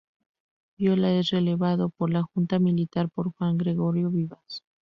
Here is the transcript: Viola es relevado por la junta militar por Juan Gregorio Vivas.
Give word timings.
Viola 0.79 1.11
es 1.13 1.29
relevado 1.29 1.89
por 1.91 2.09
la 2.09 2.23
junta 2.23 2.57
militar 2.57 3.07
por 3.11 3.33
Juan 3.33 3.59
Gregorio 3.59 4.09
Vivas. 4.09 4.63